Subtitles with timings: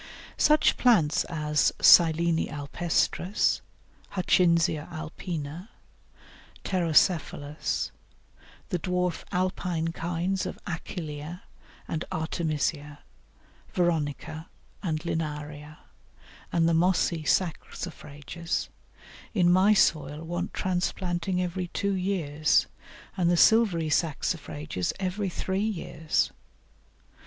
[0.39, 3.61] Such plants as Silene alpestris,
[4.09, 5.69] Hutchinsia alpina,
[6.63, 7.91] Pterocephalus,
[8.69, 11.43] the dwarf alpine kinds of Achillea
[11.87, 13.01] and Artemisia,
[13.73, 14.49] Veronica
[14.81, 15.77] and Linaria,
[16.51, 18.69] and the mossy Saxifrages,
[19.35, 22.65] in my soil want transplanting every two years,
[23.15, 26.31] and the silvery Saxifrages every three years.